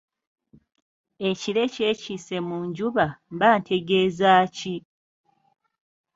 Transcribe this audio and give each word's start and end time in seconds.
‘Ekire 1.29 1.63
kyekiise 1.73 2.37
mu 2.47 2.57
njuba’, 2.67 3.05
mba 3.33 3.49
ntegeeza 3.59 4.31
ki? 4.57 4.75